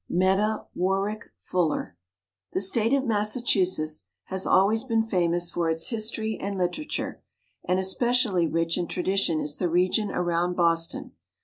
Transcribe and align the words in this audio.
META 0.09 0.65
WARRICK 0.73 1.25
FULLER* 1.37 1.95
The 2.53 2.59
state 2.61 2.91
of 2.91 3.05
Massachusetts 3.05 4.05
has 4.23 4.47
always 4.47 4.83
been 4.83 5.03
famous 5.03 5.51
for 5.51 5.69
its 5.69 5.89
history 5.89 6.39
and 6.41 6.57
literature, 6.57 7.21
and 7.65 7.77
especially 7.77 8.47
rich 8.47 8.79
in 8.79 8.87
tradition 8.87 9.39
is 9.39 9.57
the 9.57 9.69
region 9.69 10.09
around 10.09 10.55
Boston. 10.55 11.11